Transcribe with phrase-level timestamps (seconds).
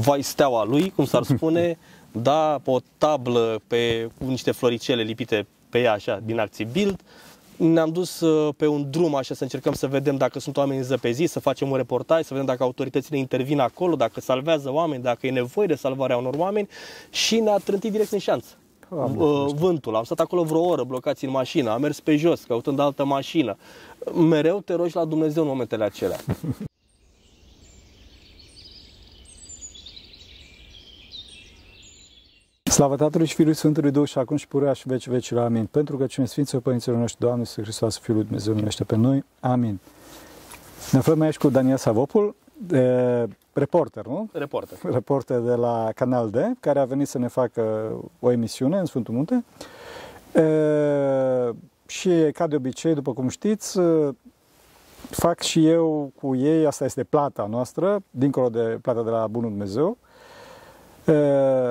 [0.00, 1.78] vai steaua lui, cum s-ar spune,
[2.12, 7.00] da, pe o tablă, pe cu niște floricele lipite pe ea așa, din acții Bild.
[7.56, 11.32] Ne-am dus uh, pe un drum așa să încercăm să vedem dacă sunt oameni zăpeziți,
[11.32, 15.30] să facem un reportaj, să vedem dacă autoritățile intervin acolo, dacă salvează oameni, dacă e
[15.30, 16.68] nevoie de salvarea unor oameni
[17.10, 18.48] și ne-a trântit direct în șanță.
[18.88, 22.78] Uh, vântul, am stat acolo vreo oră blocați în mașină, am mers pe jos căutând
[22.78, 23.56] altă mașină.
[24.14, 26.18] Mereu te rogi la Dumnezeu în momentele acelea.
[32.70, 35.44] Slavă Tatălui și Fiului Sfântului Duh și acum și purea și veci vecilor.
[35.44, 35.66] Amin.
[35.66, 39.24] Pentru că cine Sfinților Părinților noștri, Doamne, Iisus Hristos, Fiul lui Dumnezeu, numește pe noi.
[39.40, 39.78] Amin.
[40.92, 44.28] Ne aflăm aici cu Daniel Savopul, de reporter, nu?
[44.32, 44.78] Reporter.
[44.82, 49.14] Reporter de la Canal D, care a venit să ne facă o emisiune în Sfântul
[49.14, 49.44] Munte.
[50.34, 51.54] E,
[51.86, 53.78] și ca de obicei, după cum știți,
[55.10, 59.50] fac și eu cu ei, asta este plata noastră, dincolo de plata de la Bunul
[59.50, 59.96] Dumnezeu,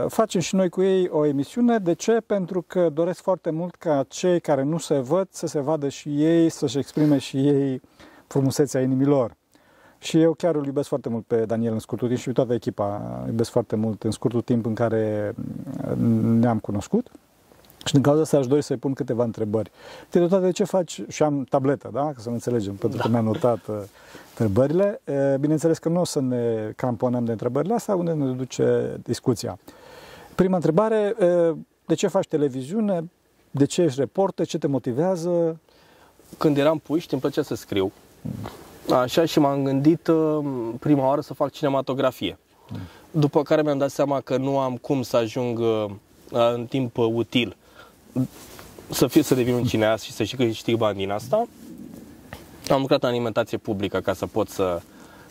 [0.07, 1.77] Facem și noi cu ei o emisiune.
[1.77, 2.19] De ce?
[2.25, 6.23] Pentru că doresc foarte mult ca cei care nu se văd să se vadă și
[6.23, 7.81] ei, să-și exprime și ei
[8.27, 9.37] frumusețea inimilor.
[9.97, 12.53] Și eu chiar îl iubesc foarte mult pe Daniel în scurtul timp și pe toată
[12.53, 15.33] echipa îl iubesc foarte mult în scurtul timp în care
[16.21, 17.11] ne-am cunoscut.
[17.85, 19.71] Și din cauza asta aș dori să-i pun câteva întrebări.
[20.09, 22.01] Totodată de ce faci, și am tabletă, da?
[22.01, 23.03] Ca să ne înțelegem, pentru da.
[23.03, 23.75] că mi-am notat uh,
[24.29, 25.01] întrebările.
[25.39, 29.57] Bineînțeles că nu o să ne cramponăm de întrebările astea, unde ne duce discuția.
[30.35, 31.15] Prima întrebare,
[31.85, 33.09] de ce faci televiziune?
[33.51, 34.45] De ce ești reporter?
[34.45, 35.59] Ce te motivează?
[36.37, 37.91] Când eram puști, îmi plăcea să scriu.
[38.91, 40.45] Așa și m-am gândit uh,
[40.79, 42.37] prima oară să fac cinematografie.
[43.11, 45.85] După care mi-am dat seama că nu am cum să ajung uh,
[46.31, 47.55] în timp util
[48.89, 51.45] să fiu să devin un cineast și să știu că știu bani din asta.
[52.69, 54.81] Am lucrat în alimentație publică ca să pot să,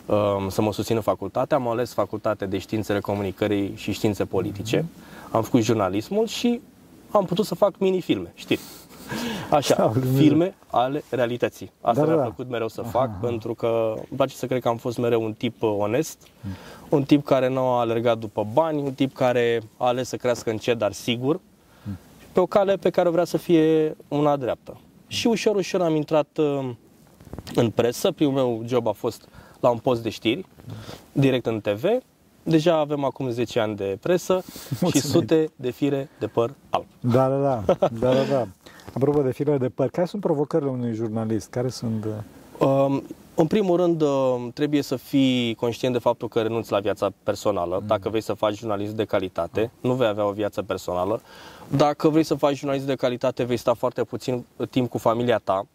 [0.05, 1.53] um, să mă susțin în facultate.
[1.53, 4.85] Am ales facultate de științele comunicării și științe politice.
[5.31, 6.61] Am făcut jurnalismul și
[7.11, 8.59] am putut să fac mini-filme, știi?
[9.49, 11.71] Așa, Sau, filme ale realității.
[11.81, 12.21] Asta da, mi-a da.
[12.21, 13.17] plăcut mereu să fac, aha.
[13.21, 16.51] pentru că îmi place să cred că am fost mereu un tip uh, onest, mm.
[16.89, 20.49] un tip care nu a alergat după bani, un tip care a ales să crească
[20.49, 21.41] încet, dar sigur, mm.
[22.31, 24.79] Pe o cale pe care vrea să fie una dreaptă.
[25.07, 26.69] Și ușor, ușor am intrat uh,
[27.55, 28.11] în presă.
[28.11, 29.27] Primul meu job a fost
[29.59, 30.45] la un post de știri,
[31.11, 31.83] direct în TV.
[32.43, 34.33] Deja avem acum 10 ani de presă
[34.81, 34.91] Mulțumim.
[34.91, 36.85] și sute de fire de păr alb.
[36.99, 37.63] Da, da, da.
[37.99, 38.47] da, da, da.
[38.93, 41.49] Apropo de fire de păr, care sunt provocările unui jurnalist?
[41.49, 42.05] Care sunt...
[42.59, 43.03] Uh, um,
[43.39, 47.77] în primul rând, uh, trebuie să fii conștient de faptul că renunți la viața personală.
[47.81, 47.87] Mm.
[47.87, 51.21] Dacă vrei să faci jurnalist de calitate, nu vei avea o viață personală.
[51.67, 55.65] Dacă vrei să faci jurnalist de calitate, vei sta foarte puțin timp cu familia ta.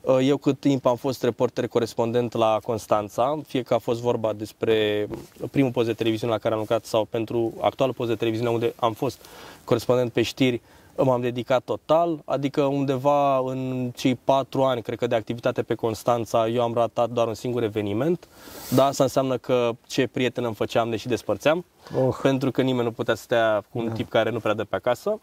[0.00, 4.32] Uh, eu cât timp am fost reporter corespondent la Constanța, fie că a fost vorba
[4.32, 5.08] despre
[5.50, 8.72] primul post de televiziune la care am lucrat sau pentru actualul post de televiziune unde
[8.76, 9.26] am fost
[9.64, 10.60] corespondent pe știri,
[11.04, 16.48] m-am dedicat total, adică undeva în cei patru ani, cred că de activitate pe Constanța,
[16.48, 18.28] eu am ratat doar un singur eveniment,
[18.74, 21.64] dar asta înseamnă că ce prieten îmi făceam, deși despărțeam,
[21.96, 22.18] oh.
[22.22, 23.92] pentru că nimeni nu putea să stea cu un da.
[23.92, 25.20] tip care nu prea dă pe acasă.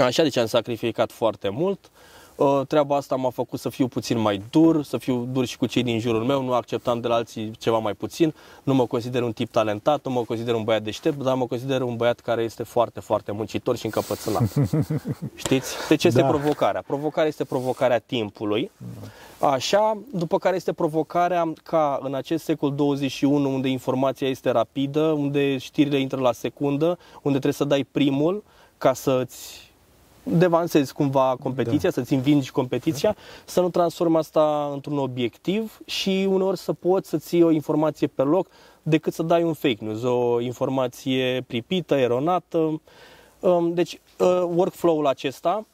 [0.00, 1.78] Așa, deci am sacrificat foarte mult.
[1.84, 2.23] Uh, Uh,
[2.68, 5.82] treaba asta m-a făcut să fiu puțin mai dur, să fiu dur și cu cei
[5.82, 9.32] din jurul meu, nu acceptam de la alții ceva mai puțin, nu mă consider un
[9.32, 12.62] tip talentat, nu mă consider un băiat deștept, dar mă consider un băiat care este
[12.62, 14.42] foarte, foarte muncitor și încăpățânat.
[15.34, 15.76] Știți?
[15.88, 16.26] De ce este da.
[16.26, 16.82] provocarea?
[16.86, 18.70] Provocarea este provocarea timpului,
[19.38, 25.58] așa, după care este provocarea ca în acest secol 21, unde informația este rapidă, unde
[25.58, 28.44] știrile intră la secundă, unde trebuie să dai primul
[28.78, 29.63] ca să-ți
[30.24, 31.90] devansezi cumva competiția, da.
[31.90, 33.20] să-ți învingi competiția, da.
[33.44, 38.22] să nu transformi asta într-un obiectiv și uneori să poți să ții o informație pe
[38.22, 38.48] loc
[38.82, 42.80] decât să dai un fake news, o informație pripită, eronată.
[43.40, 45.66] Um, deci, uh, workflow-ul acesta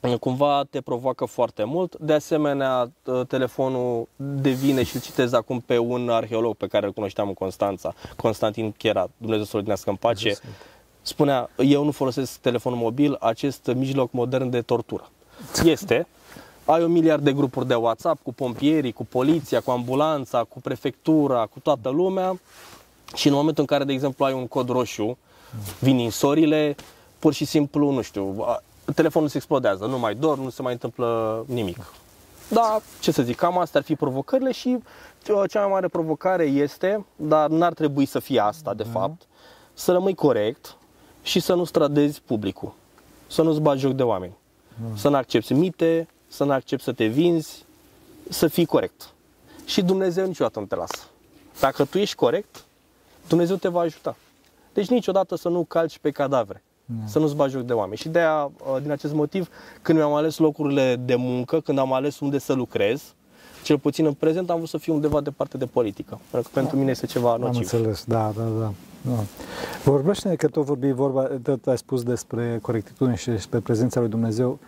[0.00, 1.96] uh, cumva te provoacă foarte mult.
[1.98, 6.92] De asemenea, uh, telefonul devine și îl citez acum pe un arheolog pe care îl
[6.92, 10.22] cunoșteam în Constanța, Constantin Chiera, Dumnezeu să-l în pace.
[10.22, 10.50] Dumnezeu
[11.06, 15.10] spunea, eu nu folosesc telefonul mobil, acest mijloc modern de tortură.
[15.64, 16.06] Este,
[16.64, 21.46] ai un miliard de grupuri de WhatsApp cu pompierii, cu poliția, cu ambulanța, cu prefectura,
[21.46, 22.40] cu toată lumea
[23.14, 25.18] și în momentul în care, de exemplu, ai un cod roșu,
[25.78, 26.74] vin insorile,
[27.18, 28.46] pur și simplu, nu știu,
[28.94, 31.92] telefonul se explodează, nu mai dor, nu se mai întâmplă nimic.
[32.48, 34.78] Da, ce să zic, cam astea ar fi provocările și
[35.28, 38.92] uh, cea mai mare provocare este, dar n-ar trebui să fie asta, de mhm.
[38.92, 39.22] fapt,
[39.74, 40.76] să rămâi corect,
[41.24, 42.72] și să nu stradezi publicul,
[43.26, 44.32] să nu-ți bagi joc de oameni,
[44.82, 44.96] mm.
[44.96, 47.64] să nu accepti mite, să nu accepti să te vinzi,
[48.28, 49.12] să fii corect.
[49.64, 51.08] Și Dumnezeu niciodată nu te lasă.
[51.60, 52.64] Dacă tu ești corect,
[53.28, 54.16] Dumnezeu te va ajuta.
[54.72, 57.06] Deci niciodată să nu calci pe cadavre, Da.
[57.06, 57.96] să nu-ți bagi joc de oameni.
[57.96, 59.48] Și de aia, uh, din acest motiv,
[59.82, 63.14] când mi-am ales locurile de muncă, când am ales unde să lucrez,
[63.64, 66.20] cel puțin în prezent am vrut să fiu undeva departe de politică.
[66.30, 67.56] Pentru că pentru mine este ceva Am nociv.
[67.56, 68.72] înțeles, da, da, da.
[69.00, 69.22] da.
[69.84, 74.58] Vorbește că tot vorbi vorba, tot ai spus despre corectitudine și despre prezența lui Dumnezeu.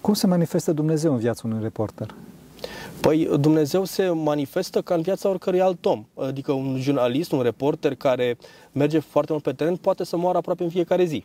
[0.00, 2.14] Cum se manifestă Dumnezeu în viața unui reporter?
[3.00, 6.04] Păi Dumnezeu se manifestă ca în viața oricărui alt om.
[6.14, 8.38] Adică un jurnalist, un reporter care
[8.72, 11.24] merge foarte mult pe teren poate să moară aproape în fiecare zi.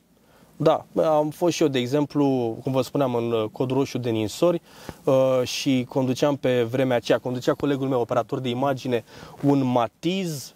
[0.57, 4.09] Da, am fost și eu, de exemplu, cum vă spuneam, în uh, cod roșu de
[4.09, 4.61] Ninsori
[5.03, 9.03] uh, și conduceam pe vremea aceea, conducea colegul meu, operator de imagine,
[9.41, 10.53] un matiz,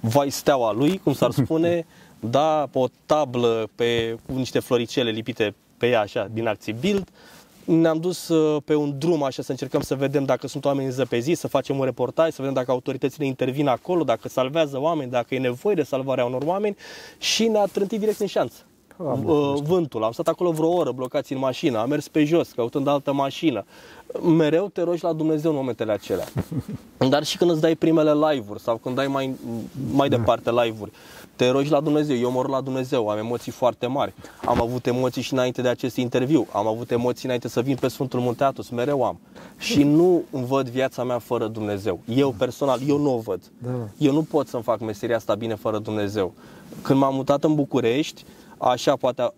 [0.00, 1.86] vai steaua lui, cum s-ar spune,
[2.20, 7.08] da, pe o tablă, pe cu niște floricele lipite pe ea, așa, din acții Bild.
[7.64, 11.40] Ne-am dus uh, pe un drum așa să încercăm să vedem dacă sunt oameni zăpeziți,
[11.40, 15.38] să facem un reportaj, să vedem dacă autoritățile intervin acolo, dacă salvează oameni, dacă e
[15.38, 16.76] nevoie de salvarea unor oameni
[17.18, 18.56] și ne-a trântit direct în șanță.
[18.98, 22.50] Doamne Uh, Vântul, am stat acolo vreo oră blocați în mașină, am mers pe jos
[22.50, 23.64] căutând altă mașină.
[24.22, 26.24] Mereu te rogi la Dumnezeu în momentele acelea.
[27.10, 29.34] Dar și când îți dai primele live-uri sau când dai mai,
[29.92, 30.90] mai departe live-uri,
[31.36, 34.14] te rogi la Dumnezeu, eu mă rog la Dumnezeu, am emoții foarte mari.
[34.44, 37.88] Am avut emoții și înainte de acest interviu, am avut emoții înainte să vin pe
[37.88, 39.18] Sfântul Munte Atos, mereu am.
[39.58, 42.00] Și nu îmi văd viața mea fără Dumnezeu.
[42.14, 43.40] Eu personal, eu nu o văd.
[43.58, 43.70] Da.
[43.98, 46.32] Eu nu pot să-mi fac meseria asta bine fără Dumnezeu.
[46.82, 48.24] Când m-am mutat în București,
[48.58, 49.32] așa poate a,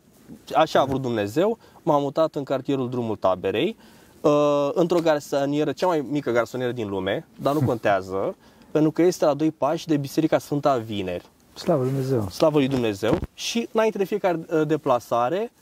[0.54, 3.76] așa a vrut Dumnezeu, m-am mutat în cartierul Drumul Taberei,
[4.20, 8.36] uh, într-o garsonieră, cea mai mică garsonieră din lume, dar nu contează,
[8.70, 11.24] pentru că este la doi pași de Biserica Sfânta Vineri.
[11.54, 12.28] Slavă lui Dumnezeu!
[12.28, 15.52] Slavă lui Dumnezeu și înainte de fiecare uh, deplasare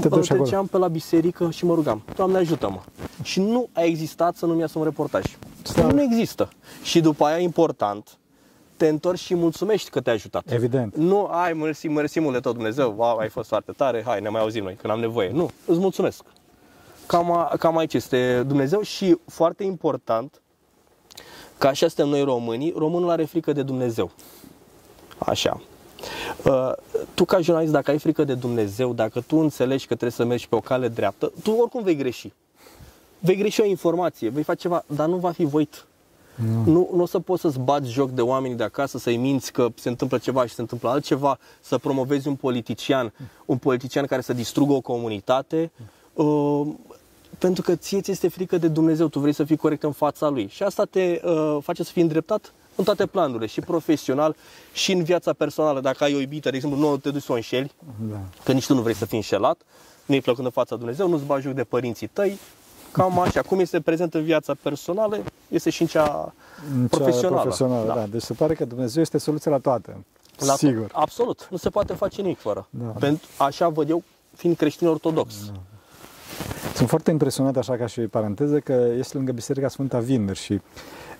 [0.00, 0.42] Te duci acolo.
[0.42, 2.80] treceam pe la biserică și mă rugam, Doamne ajută-mă.
[3.22, 5.24] Și nu a existat să nu-mi iasă un reportaj.
[5.62, 5.92] Slavă.
[5.92, 6.48] Nu există.
[6.82, 8.18] Și după aia, important,
[8.78, 10.52] te întorci și mulțumești că te-a ajutat.
[10.52, 10.96] Evident.
[10.96, 14.28] Nu, ai, mersi, mersi mult de tot Dumnezeu, wow, ai fost foarte tare, hai, ne
[14.28, 15.30] mai auzim noi când am nevoie.
[15.30, 16.22] Nu, îți mulțumesc.
[17.06, 20.40] Cam, a, cam aici este Dumnezeu și foarte important,
[21.58, 24.10] ca așa suntem noi românii, românul are frică de Dumnezeu.
[25.18, 25.60] Așa.
[26.44, 26.72] Uh,
[27.14, 30.48] tu ca jurnalist, dacă ai frică de Dumnezeu, dacă tu înțelegi că trebuie să mergi
[30.48, 32.32] pe o cale dreaptă, tu oricum vei greși.
[33.18, 35.86] Vei greși o informație, vei face ceva, dar nu va fi voit.
[36.64, 39.68] Nu, nu o să poți să-ți bați joc de oamenii de acasă, să-i minți că
[39.74, 43.12] se întâmplă ceva și se întâmplă altceva, să promovezi un politician,
[43.44, 45.70] un politician care să distrugă o comunitate,
[46.12, 46.66] uh,
[47.38, 50.28] pentru că ție ți este frică de Dumnezeu, tu vrei să fii corect în fața
[50.28, 50.48] Lui.
[50.50, 54.36] Și asta te uh, face să fii îndreptat în toate planurile, și profesional,
[54.72, 55.80] și în viața personală.
[55.80, 57.72] Dacă ai o iubită, de exemplu, nu te duci să o înșeli,
[58.10, 58.20] Da.
[58.44, 59.60] că nici tu nu vrei să fii înșelat,
[60.06, 62.38] nu-i plăcând în fața Dumnezeu, nu-ți bagi joc de părinții tăi,
[62.92, 63.42] cam așa.
[63.42, 65.18] Cum este prezent în viața personală,
[65.48, 66.32] este și în cea
[66.74, 67.40] În cea profesională.
[67.40, 68.06] profesională da.
[68.10, 69.96] Deci se pare că Dumnezeu este soluția la toate.
[70.38, 70.90] La Sigur.
[70.92, 71.48] Absolut.
[71.50, 72.66] Nu se poate face nimic fără.
[72.70, 72.84] Da.
[72.86, 74.02] Pentru, așa văd eu,
[74.36, 75.34] fiind creștin ortodox.
[76.74, 80.60] Sunt foarte impresionat, așa ca și paranteză, că este lângă Biserica Sfânta Vineri și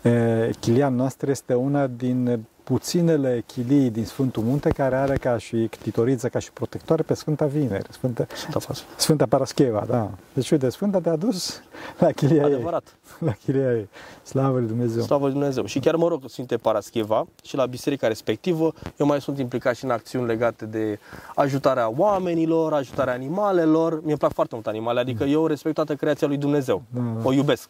[0.02, 5.68] e, chilia noastră este una din puținele chilii din Sfântul Munte care are ca și
[5.70, 8.82] ctitoriță, ca și protectoare pe Sfânta Vineri, Sfânta, Da, față.
[8.96, 10.10] Sfânta Parascheva, da.
[10.32, 11.62] Deci, uite, Sfânta te-a dus
[11.98, 12.54] la chilia ei.
[12.54, 12.96] Adevărat.
[13.18, 13.88] La chilia ei.
[14.22, 15.02] Slavă lui Dumnezeu.
[15.02, 15.64] Slavă lui Dumnezeu.
[15.64, 19.84] Și chiar mă rog Sfinte Parascheva și la biserica respectivă, eu mai sunt implicat și
[19.84, 20.98] în acțiuni legate de
[21.34, 24.04] ajutarea oamenilor, ajutarea animalelor.
[24.04, 26.82] Mi-e plac foarte mult animale, adică eu respect toată creația lui Dumnezeu.
[26.90, 27.28] Da, da.
[27.28, 27.68] O iubesc.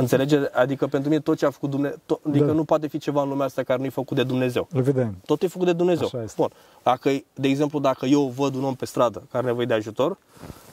[0.00, 0.40] Înțelege?
[0.52, 2.52] Adică pentru mine tot ce a făcut Dumnezeu, tot, adică Da.
[2.52, 4.68] nu poate fi ceva în lumea asta care nu e făcut de Dumnezeu.
[4.72, 5.16] Îl vedem.
[5.26, 6.06] Tot e făcut de Dumnezeu.
[6.06, 6.34] Așa este.
[6.36, 6.50] Bun.
[6.82, 10.16] Dacă, de exemplu, dacă eu văd un om pe stradă care are nevoie de ajutor,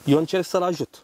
[0.04, 1.02] eu încerc să-l ajut.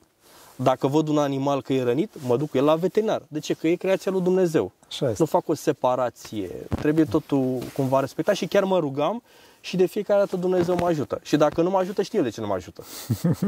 [0.57, 3.23] Dacă văd un animal că e rănit, mă duc cu el la veterinar.
[3.29, 3.55] De ce?
[3.55, 4.73] Că e creația lui Dumnezeu.
[4.89, 5.17] Așa este.
[5.19, 6.51] Nu fac o separație.
[6.77, 9.23] Trebuie totul cumva respectat și chiar mă rugam
[9.61, 11.19] și de fiecare dată Dumnezeu mă ajută.
[11.23, 12.83] Și dacă nu mă ajută, știu eu de ce nu mă ajută.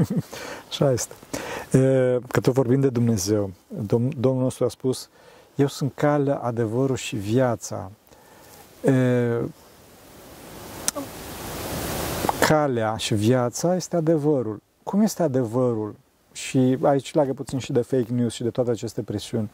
[0.70, 1.14] Așa este.
[1.72, 3.50] E, Că tot vorbim de Dumnezeu,
[3.86, 5.08] Dom- Domnul nostru a spus,
[5.54, 7.90] eu sunt calea, adevărul și viața.
[8.84, 9.38] E,
[12.46, 14.62] Calea și viața este adevărul.
[14.82, 15.94] Cum este adevărul?
[16.32, 19.50] Și aici leagă puțin și de fake news și de toate aceste presiuni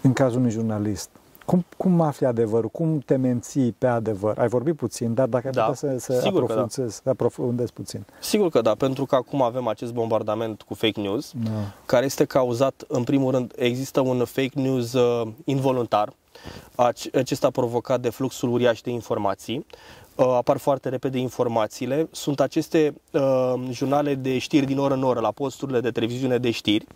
[0.00, 1.08] în cazul unui jurnalist.
[1.46, 2.68] Cum, cum afli adevărul?
[2.68, 4.38] Cum te menții pe adevăr?
[4.38, 6.60] Ai vorbit puțin, dar dacă ai Da, putea să, să, sigur că da.
[6.60, 8.04] aprofundezi, să aprofundezi puțin.
[8.20, 11.50] Sigur că da, pentru că acum avem acest bombardament cu fake news, Da.
[11.86, 16.12] care este cauzat, în primul rând, există un fake news uh, involuntar,
[16.72, 19.66] Ac- acesta provocat de fluxul uriaș de informații.
[20.16, 22.08] Uh, apar foarte repede informațiile.
[22.10, 26.50] Sunt aceste uh, jurnale de știri din oră în oră la posturile de televiziune de
[26.50, 26.86] știri.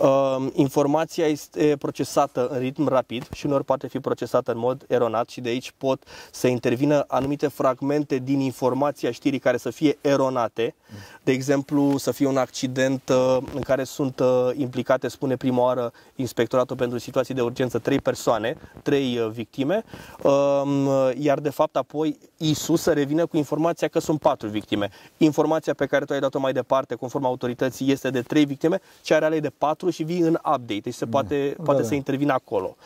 [0.00, 5.28] Uh, informația este procesată în ritm rapid și uneori poate fi procesată în mod eronat
[5.28, 10.74] și de aici pot să intervină anumite fragmente din informația știrii care să fie eronate.
[11.22, 15.92] De exemplu, să fie un accident uh, în care sunt uh, implicate, spune prima oară
[16.14, 19.84] Inspectoratul pentru Situații de Urgență, trei persoane, trei uh, victime,
[20.22, 24.90] uh, iar de fapt apoi Isus să revină cu informația că sunt patru victime.
[25.16, 29.18] Informația pe care tu ai dat-o mai departe, conform autorității, este de trei victime, cea
[29.18, 31.86] reale e de patru și vii în update, deci se poate, Da, poate da.
[31.88, 32.76] să intervină acolo.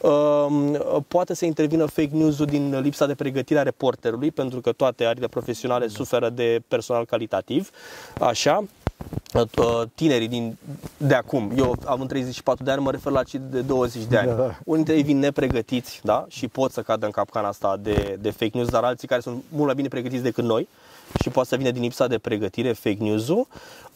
[0.00, 0.78] Um,
[1.08, 5.26] Poate să intervină fake news-ul din lipsa de pregătire a reporterului, pentru că toate arile
[5.26, 7.70] profesionale suferă de personal calitativ.
[8.20, 8.83] Așa, Uh,
[9.94, 10.56] tinerii din,
[10.96, 14.26] de acum, eu am 34 de ani, mă refer la cei de 20 de ani.
[14.36, 14.42] Da.
[14.42, 16.24] Unii dintre ei vin nepregătiți da?
[16.28, 19.42] și pot să cadă în capcana asta de, de fake news, dar alții care sunt
[19.48, 20.68] mult mai bine pregătiți decât noi
[21.22, 23.46] și poate să vină din lipsa de pregătire fake news-ul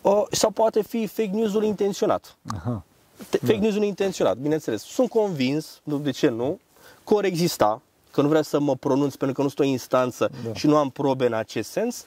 [0.02, 2.37] uh, sau poate fi fake news-ul intenționat.
[2.55, 2.83] Aha.
[3.28, 4.83] Te- Fake news-ul intenționat, bineînțeles.
[4.83, 6.59] Sunt convins, nu de ce nu,
[7.05, 10.31] că ori exista, că nu vreau să mă pronunț pentru că nu sunt o instanță
[10.47, 10.52] Da.
[10.55, 12.05] și nu am probe în acest sens,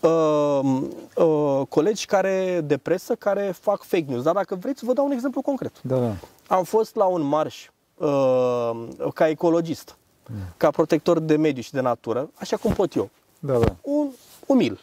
[0.00, 0.60] uh,
[1.16, 4.22] uh, colegi care de presă care fac fake news.
[4.22, 5.82] Dar dacă vreți, vă dau un exemplu concret.
[5.82, 6.12] Da, da.
[6.46, 8.70] Am fost la un marș uh,
[9.14, 9.96] ca ecologist,
[10.56, 13.74] ca protector de mediu și de natură, așa cum pot eu, Da, da.
[13.82, 14.08] un
[14.46, 14.80] umil.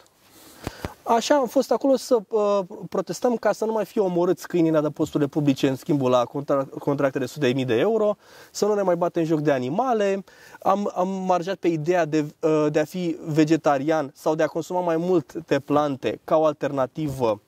[1.06, 2.58] Așa am fost acolo să uh,
[2.88, 6.68] protestăm ca să nu mai fie omorâți câinii de posturile publice în schimbul la contra-
[6.78, 8.16] contracte de sute de mii de euro,
[8.50, 10.24] să nu ne mai batem joc de animale.
[10.62, 14.80] Am, am marjat pe ideea de, uh, de a fi vegetarian sau de a consuma
[14.80, 17.40] mai multe plante ca o alternativă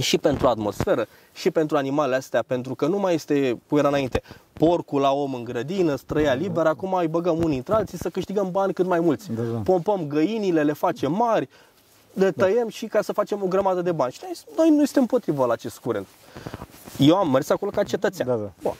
[0.00, 4.22] și pentru atmosferă și pentru animalele astea, pentru că nu mai este, cum era înainte,
[4.52, 8.50] porcul la om în grădină, străia liber, acum îi băgăm unii între alții să câștigăm
[8.50, 9.32] bani cât mai mulți.
[9.32, 9.58] Da, da.
[9.58, 11.48] Pompăm găinile, le facem mari,
[12.12, 14.12] le tăiem și ca să facem o grămadă de bani.
[14.12, 16.06] Și noi, noi nu suntem împotriva la acest curent.
[16.98, 18.28] Eu am mers acolo ca cetățean.
[18.28, 18.52] Da, da.
[18.62, 18.74] Bun.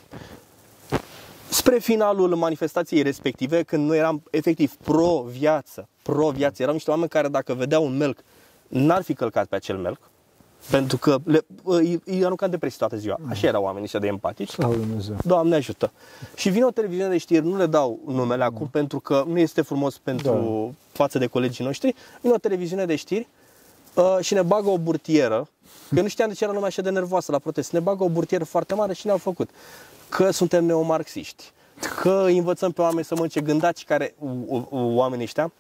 [1.49, 7.55] Spre finalul manifestației respective, când noi eram efectiv pro-viață, pro-viață, erau niște oameni care dacă
[7.55, 8.19] vedeau un melc,
[8.69, 9.99] n-ar fi călcat pe acel melc,
[10.71, 13.17] pentru că le, îi, îi arunca în depresie toată ziua.
[13.29, 14.49] Așa erau oamenii ăștia de empatici.
[14.51, 15.17] Slavă Lui Dumnezeu.
[15.25, 15.93] Doamne ajută.
[16.35, 19.63] Și vine o televiziune de știri, nu le dau numele acum pentru că nu este
[19.63, 21.95] frumos pentru față de colegii noștri.
[22.21, 23.29] Vine o televiziune de știri
[23.95, 25.49] uh, și ne bagă o burtieră,
[25.89, 27.73] că eu nu știam de ce era lumea așa de nervoasă la protest.
[27.73, 29.51] Ne bagă o burtieră foarte mare și ne-au făcut.
[30.09, 31.51] Că suntem neomarxiști,
[32.01, 35.53] că îi învățăm pe oameni să mănânce gândaci care, u- u- oamenii ăștia,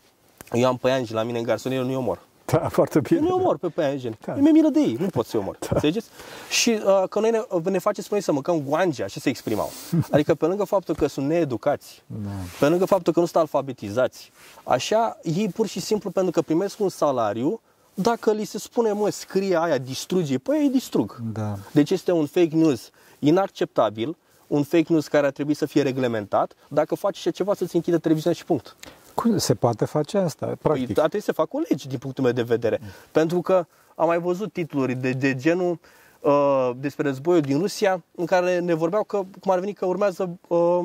[0.52, 2.20] eu am păianji la mine în garsonieră, nu-i omor.
[2.52, 3.20] Da, foarte bine.
[3.22, 4.18] Eu nu omor pe păianjeni.
[4.24, 4.32] Da.
[4.32, 4.40] Da.
[4.40, 5.56] Mi-e milă de ei, nu pot să-i omor.
[5.60, 5.68] Da.
[5.70, 6.08] Înțelegeți?
[6.50, 7.40] Și uh, că noi ne,
[7.70, 9.70] ne faceți pe noi să mâncăm guangea, așa se exprimau.
[10.10, 12.30] Adică pe lângă faptul că sunt needucați, Da.
[12.58, 14.32] pe lângă faptul că nu sunt alfabetizați,
[14.64, 17.60] așa, ei pur și simplu pentru că primesc un salariu,
[17.94, 21.16] dacă li se spune, mă, scrie aia, distruge, păi ei distrug.
[21.32, 21.54] Da.
[21.72, 24.16] Deci este un fake news inacceptabil,
[24.46, 26.52] un fake news care ar trebui să fie reglementat.
[26.68, 28.76] Dacă faci așa ceva, să-ți închide televiziunea și punct.
[29.14, 30.46] Cum se poate face asta?
[30.46, 30.88] Păi, Practic.
[30.88, 32.80] ar trebui să facă o lege din punctul meu de vedere.
[33.10, 35.78] Pentru că am mai văzut titluri de, de genul
[36.20, 40.38] uh, despre războiul din Rusia în care ne vorbeau că, cum ar veni, că urmează
[40.48, 40.84] uh,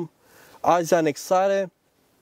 [0.60, 1.70] azi anexare,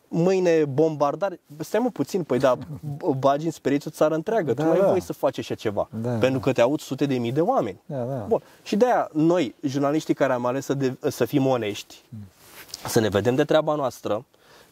[0.08, 1.40] mâine bombardare.
[1.58, 4.52] Stai mă puțin, păi da, b- bagi în speriți o țară întreagă.
[4.52, 4.86] Da, tu nu ai da.
[4.86, 5.88] voie să faci așa ceva.
[6.02, 6.44] Da, pentru da.
[6.44, 7.80] că te aud sute de mii de oameni.
[7.86, 8.24] Da, da.
[8.28, 8.42] Bun.
[8.62, 12.02] Și de aia noi, jurnaliștii care am ales să, de, să fim onești,
[12.86, 14.24] să ne vedem de treaba noastră,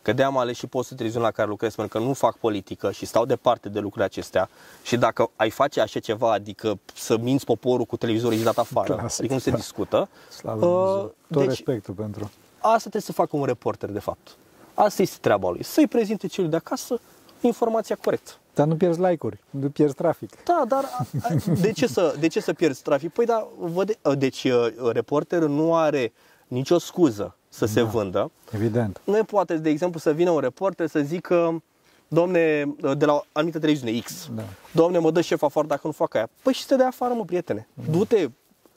[0.04, 2.36] că de am ales și postul de televiziune la care lucrez, pentru că nu fac
[2.36, 4.48] politică și stau departe de lucrurile acestea
[4.82, 8.94] și dacă ai face așa ceva, adică să minți poporul cu televizorul și dat afară,
[8.94, 9.56] Clasic, adică nu se da.
[9.56, 11.14] discută, Slavă Lui Dumnezeu.
[11.30, 12.30] Tot deci respectul pentru...
[12.58, 14.36] asta trebuie să facă un reporter, de fapt.
[14.74, 17.00] Asta este treaba lui, să-i prezinte celui de acasă
[17.40, 18.30] informația corectă.
[18.54, 20.44] Dar nu pierzi like-uri, nu pierzi trafic.
[20.44, 23.12] Da, dar a- a- de ce să, de ce să pierzi trafic?
[23.12, 26.12] Păi da, văd, deci uh, reporterul nu are
[26.48, 28.30] nicio scuză să se vândă.
[28.50, 29.00] Evident.
[29.04, 31.62] Nu e poate, de exemplu, să vină un reporter să zică
[32.08, 34.42] domne, de la o anumită televiziune X, Da.
[34.72, 36.28] domne, mă dă șef afară dacă nu fac aia.
[36.42, 37.68] Păi și să te dea afară, mă, prietene.
[37.90, 38.28] Du-te,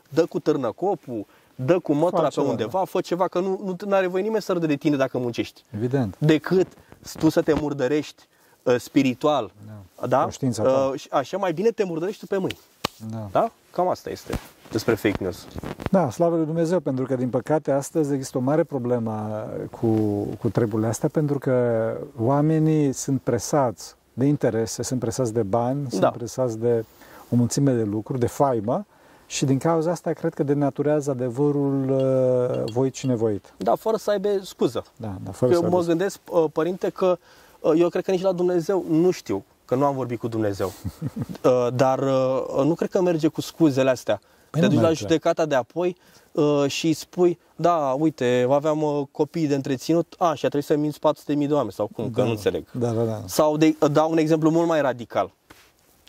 [0.09, 3.93] dă cu târnăcopul, dă cu mătura Fac pe ceva, undeva, fă ceva, că nu, nu
[3.95, 5.63] are voie nimeni să râde de tine dacă muncești.
[5.75, 6.15] Evident.
[6.17, 6.67] Decât
[7.19, 8.23] tu să te murdărești
[8.63, 9.51] uh, spiritual.
[9.99, 10.07] Da.
[10.07, 10.21] Da?
[10.21, 10.69] Conștiința ta.
[10.69, 12.59] Uh, și așa mai bine te murdărești tu pe mâini.
[13.11, 13.27] Da.
[13.31, 13.51] Da?
[13.71, 14.39] Cam asta este
[14.71, 15.47] despre fake news.
[15.91, 19.87] Da, slavă lui Dumnezeu, pentru că din păcate astăzi există o mare problemă cu,
[20.39, 21.87] cu treburile astea, pentru că
[22.21, 26.09] oamenii sunt presați de interese, sunt presați de bani, sunt Da.
[26.09, 26.85] presați de
[27.29, 28.85] o mulțime de lucruri, de faimă
[29.25, 33.53] și din cauza asta cred că denaturează adevărul uh, voit și nevoit.
[33.57, 34.83] Da, fără să aibă scuză.
[34.95, 37.17] Da, da, fără Eu să mă aibă- gândesc, uh, părinte, că
[37.59, 40.71] Uh, Eu cred că nici la Dumnezeu nu știu, că nu am vorbit cu Dumnezeu.
[41.43, 44.21] Uh, Dar uh, nu cred că merge cu scuzele astea.
[44.49, 45.01] Păi Te nu duci la merge.
[45.01, 45.95] judecata de apoi
[46.31, 50.63] uh, și îi spui, da, uite, aveam uh, copii de întreținut, a, și a trebuit
[50.65, 52.23] să minți 400.000 de oameni sau cum, că Da.
[52.23, 52.71] nu înțeleg.
[52.71, 53.21] Da, da, da.
[53.25, 55.31] Sau de, dau un exemplu mult mai radical.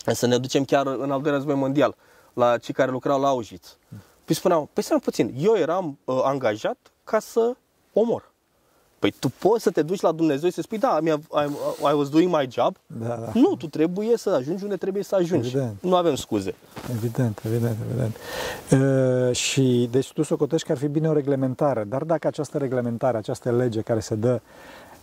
[0.06, 1.96] Să ne ducem chiar în al doilea război mondial,
[2.32, 3.76] la cei care lucrau la Auschwitz.
[4.24, 7.56] Păi spuneau, păi stai puțin, eu eram uh, angajat ca să
[7.92, 8.27] omor.
[8.98, 11.48] Păi tu poți să te duci la Dumnezeu și să spui, da, I, I,
[11.80, 12.76] I was doing my job.
[12.86, 13.30] Da, da.
[13.34, 15.48] Nu, tu trebuie să ajungi unde trebuie să ajungi.
[15.48, 15.76] Evident.
[15.80, 16.54] Nu avem scuze.
[16.90, 18.16] Evident, evident, evident.
[19.28, 23.16] Uh, și deci tu socotești că ar fi bine o reglementare, dar dacă această reglementare,
[23.16, 24.40] această lege care se dă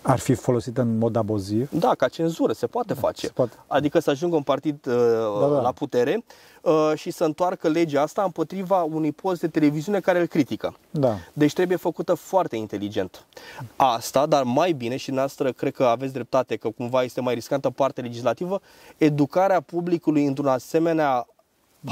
[0.07, 3.25] ar fi folosită în mod abuziv, Da, ca cenzură, se poate face.
[3.25, 3.55] se poate.
[3.67, 4.93] Adică să ajungă un partid uh,
[5.41, 5.61] Da, da.
[5.61, 6.23] la putere
[6.61, 10.75] uh, și să întoarcă legea asta împotriva unui post de televiziune care îl critică.
[10.91, 13.25] da, Deci trebuie făcută foarte inteligent.
[13.75, 17.69] Asta, dar mai bine și noastră cred că aveți dreptate că cumva este mai riscantă
[17.69, 18.61] partea legislativă,
[18.97, 21.27] educarea publicului într-un asemenea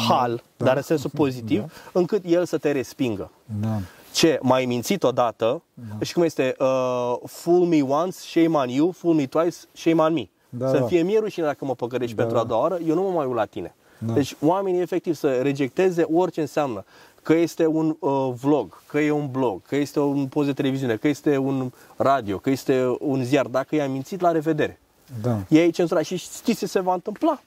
[0.10, 0.66] hal, Da.
[0.66, 3.32] dar în sensul pozitiv, încât el să te respingă.
[3.62, 3.80] da,
[4.14, 5.62] Ce, mai mințit odată
[6.02, 10.14] și cum este uh, fool me once, shame on you, fool me twice, shame on
[10.14, 10.30] me.
[10.50, 10.86] Da, să da.
[10.86, 12.48] fie mie rușine dacă mă păcărești Da, pentru a da.
[12.48, 13.76] doua oară, eu nu mă mai uit la tine.
[13.98, 14.14] Da.
[14.14, 16.84] Deci oamenii efectiv să rejecteze orice înseamnă
[17.22, 20.96] că este un uh, vlog, că e un blog, că este un post de televiziune,
[20.96, 23.46] că este un radio, că este un ziar.
[23.46, 24.80] Dacă i-a mințit, la revedere.
[25.22, 25.38] da.
[25.50, 27.42] Ei cenzura și știți ce se va întâmpla?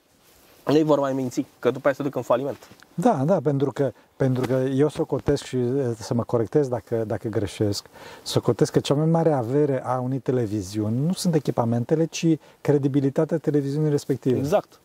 [0.72, 2.68] Nu vor mai minți, că după aia se duc în faliment.
[2.94, 7.28] Da, da, pentru că, pentru că eu socotesc și eh, să mă corectez dacă, dacă
[7.28, 7.86] greșesc,
[8.22, 12.26] socotesc că cea mai mare avere a unei televiziuni nu sunt echipamentele, ci
[12.60, 14.38] credibilitatea televiziunii respective.
[14.38, 14.80] Exact.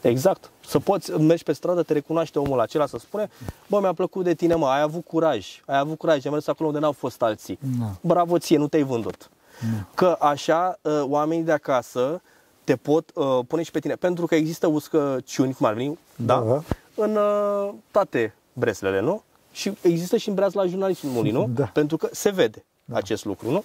[0.00, 0.50] Exact.
[0.66, 3.30] Să poți, mergi pe stradă, te recunoaște omul acela să spune,
[3.66, 6.68] bă, mi-a plăcut de tine, mă, ai avut curaj, ai avut curaj, ai mers acolo
[6.68, 7.58] unde n-au fost alții.
[7.78, 7.90] Da.
[8.00, 9.30] Bravo ție, nu te-ai vândut.
[9.94, 12.20] Că așa, uh, oamenii de acasă
[12.68, 13.94] te pot uh, pune și pe tine.
[13.94, 16.62] Pentru că există uscăciuni, cum ar veni, da, Da.
[16.94, 19.22] în uh, toate breslele, nu?
[19.52, 21.50] Și există și în breazla jurnalismului, nu?
[21.54, 21.64] Da.
[21.64, 23.64] Pentru că se vede acest lucru, nu?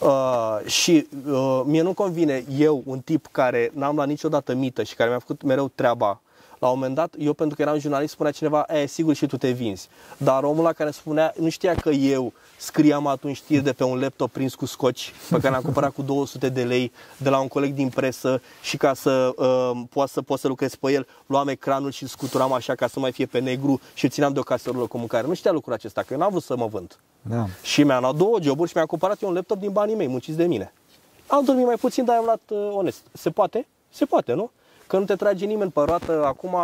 [0.00, 4.94] Uh, și uh, mie nu convine eu, un tip care n-am luat niciodată mită și
[4.94, 6.20] care mi-a făcut mereu treaba,
[6.60, 9.36] la un moment dat, eu pentru că eram jurnalist, spunea cineva, e, sigur și tu
[9.36, 9.88] te vinzi.
[10.16, 14.00] Dar omul la care spunea, nu știa că eu scriam atunci știri de pe un
[14.00, 17.48] laptop prins cu scoci, pe care l-am cumpărat cu 200 de lei de la un
[17.48, 21.48] coleg din presă și ca să uh, pot să pot să lucrez pe el, luam
[21.48, 24.32] ecranul și îl scuturam așa ca să nu mai fie pe negru și îl țineam
[24.32, 25.26] de o caserolă cu mâncare.
[25.26, 26.98] Nu știa lucrul acesta, că eu n-am vrut să mă vând.
[27.22, 27.46] Da.
[27.62, 30.36] Și mi-am luat două joburi și mi-am cumpărat eu un laptop din banii mei, munciți
[30.36, 30.72] de mine.
[31.26, 33.02] Am dormit mai puțin, dar am luat uh, onest.
[33.12, 33.66] Se poate?
[33.88, 34.50] Se poate, nu?
[34.90, 36.54] Că nu te trage nimeni pe roată acum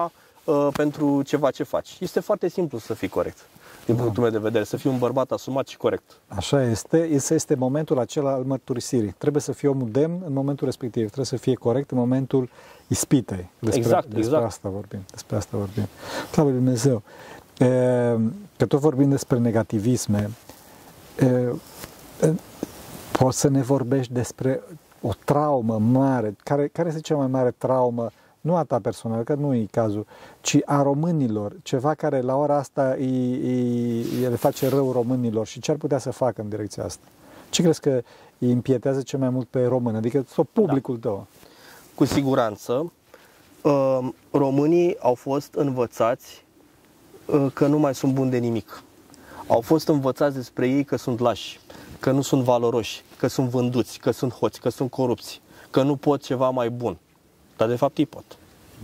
[0.45, 1.97] uh, pentru ceva ce faci.
[2.01, 3.39] Este foarte simplu să fii corect,
[3.85, 6.03] din punctul meu de vedere, să fii un bărbat asumat și corect.
[6.29, 9.15] Așa este, este, este momentul acela al mărturisirii.
[9.19, 12.49] Trebuie să fie omul demn în momentul respectiv, trebuie să fie corect în momentul
[12.87, 13.51] ispitei.
[13.59, 14.45] Despre, Exact, despre exact.
[14.45, 15.01] asta vorbim.
[15.11, 15.89] Despre asta vorbim.
[16.31, 17.03] Slavă lui Dumnezeu.
[17.59, 17.67] E,
[18.57, 20.31] Că tot vorbim despre negativisme,
[21.19, 22.33] e, e,
[23.12, 24.62] poți să ne vorbești despre
[25.07, 26.37] o traumă mare.
[26.45, 30.07] Care, care este cea mai mare traumă nu a ta personală, că nu e cazul,
[30.40, 35.61] ci a românilor, ceva care la ora asta îi, îi, le face rău românilor și
[35.61, 37.07] ce ar putea să facă în direcția asta?
[37.51, 38.03] Ce crezi că
[38.38, 41.27] îi împietează cel mai mult pe români, adică sau publicul tău?
[41.95, 42.92] Cu siguranță,
[43.62, 43.99] uh,
[44.31, 46.45] românii au fost învățați
[47.27, 48.83] uh, că nu mai sunt buni de nimic.
[49.47, 51.61] Au fost învățați despre ei că sunt lași,
[52.01, 55.96] că nu sunt valoroși, că sunt vânduți, că sunt hoți, că sunt corupți, că nu
[55.96, 56.96] pot ceva mai bun.
[57.57, 58.24] Dar de fapt ei pot.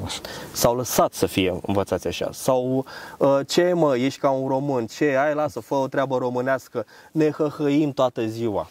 [0.05, 0.21] Așa.
[0.53, 2.29] S-au lăsat să fie învățați așa.
[2.33, 2.85] Sau
[3.18, 7.31] uh, ce mă, ești ca un român, ce ai, lasă, fă o treabă românească, ne
[7.31, 8.68] hăhăim toată ziua.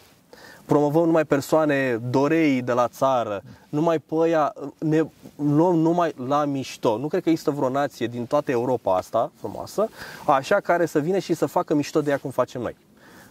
[0.64, 5.02] Promovăm numai persoane dorei de la țară, numai pe aia, ne
[5.36, 6.98] luăm numai la mișto.
[6.98, 9.88] Nu cred că există vreo nație din toată Europa asta frumoasă,
[10.26, 12.76] așa care să vină și să facă mișto de ea cum facem noi.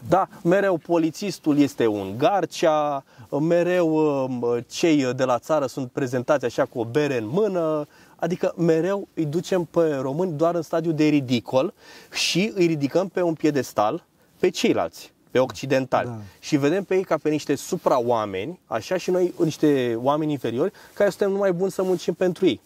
[0.08, 3.04] Da, mereu polițistul este un garcea,
[3.40, 8.54] mereu uh, cei de la țară sunt prezentați așa cu o bere în mână, adică
[8.58, 11.74] mereu îi ducem pe români doar în stadiu de ridicol
[12.12, 14.06] și îi ridicăm pe un piedestal
[14.40, 16.08] pe ceilalți, pe occidentali.
[16.08, 16.18] Da.
[16.40, 21.10] Și vedem pe ei ca pe niște supra-oameni, așa și noi niște oameni inferiori, care
[21.10, 22.62] suntem numai buni să muncim pentru ei.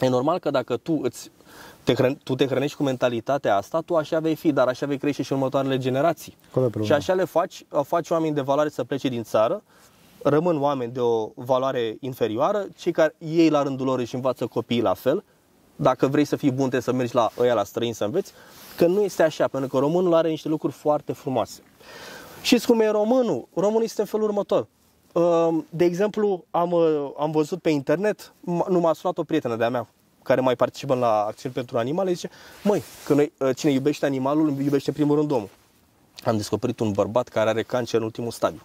[0.00, 1.30] E normal că dacă tu îți
[1.84, 4.98] te, hrăn, tu te hrănești cu mentalitatea asta, tu așa vei fi, dar așa vei
[4.98, 6.36] crește și următoarele generații.
[6.48, 6.94] Acolo e problema.
[6.94, 9.62] Și așa le faci, faci oameni de valoare să plece din țară,
[10.22, 14.82] rămân oameni de o valoare inferioară, cei care ei la rândul lor își învață copiii
[14.82, 15.24] la fel.
[15.76, 18.32] Dacă vrei să fii bun, trebuie să mergi la ăia la străini să înveți,
[18.76, 21.62] că nu este așa, pentru că românul are niște lucruri foarte frumoase.
[22.42, 23.48] Și cum e românul?
[23.54, 24.66] Românul este în felul următor.
[25.12, 29.56] Uh, de exemplu, am, uh, am văzut pe internet, m- nu m-a sunat o prietenă
[29.56, 29.88] de-a mea
[30.22, 32.30] care mai participă la acțiuni pentru animale, zice,
[32.62, 35.48] măi, că noi, uh, cine iubește animalul, iubește în primul rând omul.
[36.24, 38.62] Am descoperit un bărbat care are cancer în ultimul stadiu.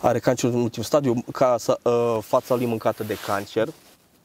[0.00, 3.68] Are cancer în ultimul stadiu, ca să, uh, fața lui mâncată de cancer,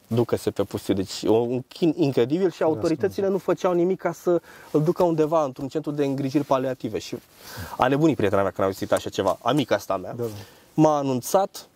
[0.08, 0.94] ducă-se pe pustiu.
[0.94, 5.68] Deci un chin incredibil și autoritățile nu făceau nimic ca să îl ducă undeva într-un
[5.68, 7.00] centru de îngrijiri paliative.
[7.00, 7.18] Și
[7.78, 10.14] a nebunit prietena mea când a auzit așa ceva, amica asta mea.
[10.14, 10.30] Da, da.
[10.74, 11.68] M-a anunțat,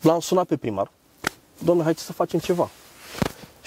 [0.00, 0.90] l-am sunat pe primar.
[1.58, 2.70] Domnule, hai să facem ceva.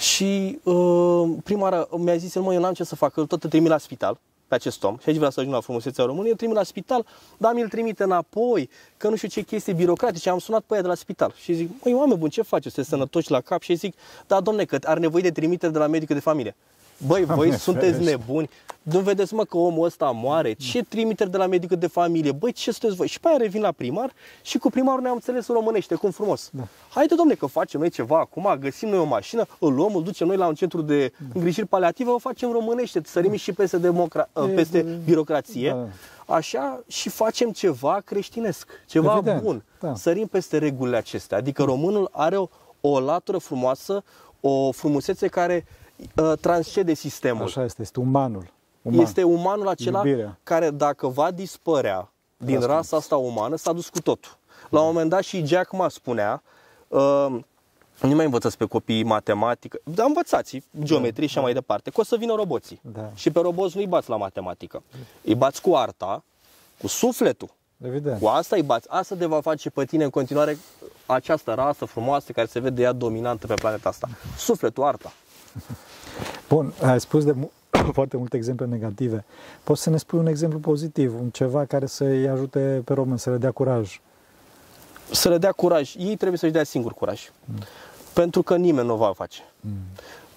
[0.00, 3.42] Și uh, prima oară mi-a zis, el, mă, eu n-am ce să fac, îl tot
[3.44, 6.30] îl trimit la spital pe acest om și aici vreau să ajung la frumusețea României,
[6.30, 10.38] îl trimit la spital, dar mi-l trimite înapoi, că nu știu ce chestii birocratice, am
[10.38, 13.30] sunat pe ea de la spital și zic, măi, oameni buni, ce faceți, sunteți sănătoși
[13.30, 13.62] la cap?
[13.62, 13.94] Și zic,
[14.26, 16.56] da, domne, că are nevoie de trimitere de la medicul de familie.
[17.06, 18.10] Băi, voi Doamne sunteți ferește.
[18.10, 18.50] nebuni,
[18.82, 22.52] nu vedeți mă că omul ăsta moare, ce trimiteri de la medicul de familie, băi,
[22.52, 23.06] ce sunteți voi?
[23.06, 26.48] Și pe aia revin la primar și cu primarul ne-am înțeles în românește, cum frumos.
[26.52, 26.62] Da.
[26.90, 30.26] Haide, domne, că facem noi ceva acum, găsim noi o mașină, îl luăm, îl ducem
[30.26, 34.54] noi la un centru de îngrijiri paliative, o facem românește, sărim și peste, democra- E,
[34.54, 35.70] peste e, birocrație,
[36.26, 36.34] da.
[36.34, 39.62] așa și facem ceva creștinesc, ceva Evident, bun.
[39.80, 39.94] da.
[39.94, 41.38] Sărim peste regulile acestea.
[41.38, 42.48] Adică românul are o,
[42.80, 44.02] o latură frumoasă,
[44.40, 45.78] o frumusețe care uh,
[46.40, 47.42] transcede sistemul.
[47.42, 48.52] Așa este, este umanul.
[48.82, 49.00] Uman.
[49.00, 50.38] Este umanul acela Iubirea.
[50.42, 52.66] care dacă va dispărea din Asta.
[52.66, 54.38] rasa asta umană, s-a dus cu totul.
[54.68, 56.42] La un moment dat și Jack Ma spunea,
[56.88, 57.26] uh,
[58.00, 62.04] nu mai învățați pe copii matematică, dar învățați geometrie și așa mai departe, că o
[62.04, 62.80] să vină roboții.
[62.92, 63.10] Da.
[63.14, 64.82] Și pe roboți nu-i bați la matematică.
[65.24, 66.22] Îi bați cu arta,
[66.80, 67.48] cu sufletul.
[67.84, 68.20] Evident.
[68.20, 68.86] Cu asta îi bați.
[68.90, 70.58] Asta te va face pe tine în continuare
[71.06, 74.08] această rasă frumoasă care se vede ea dominantă pe planeta asta.
[74.36, 75.12] Sufletul, arta.
[76.48, 77.50] Bun, ai spus de mu-
[77.92, 79.24] foarte multe exemple negative.
[79.64, 83.30] Poți să ne spui un exemplu pozitiv, un ceva care să-i ajute pe români, să
[83.30, 84.00] le dea curaj.
[85.10, 85.94] să le dea curaj.
[85.98, 87.30] Ei trebuie să-și dea singur curaj.
[88.12, 89.40] Pentru că nimeni nu o va face.